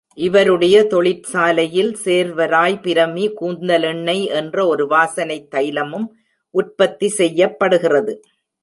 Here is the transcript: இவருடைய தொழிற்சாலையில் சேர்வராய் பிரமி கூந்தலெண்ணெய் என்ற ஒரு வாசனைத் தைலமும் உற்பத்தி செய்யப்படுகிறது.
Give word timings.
இவருடைய 0.17 0.87
தொழிற்சாலையில் 0.87 1.97
சேர்வராய் 2.03 2.79
பிரமி 2.81 3.25
கூந்தலெண்ணெய் 3.41 4.25
என்ற 4.29 4.67
ஒரு 4.67 4.85
வாசனைத் 4.85 5.47
தைலமும் 5.55 6.07
உற்பத்தி 6.55 7.07
செய்யப்படுகிறது. 7.09 8.23